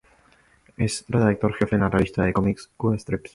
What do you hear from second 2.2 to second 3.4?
de cómics ""Q strip"".